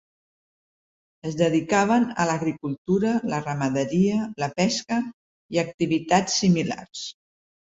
Es 1.31 1.35
dedicaven 1.41 2.07
a 2.23 2.25
l'agricultura, 2.31 3.11
la 3.33 3.43
ramaderia, 3.45 4.25
la 4.45 4.51
pesca 4.63 5.01
i 5.59 5.63
activitats 5.67 6.41
similars. 6.45 7.07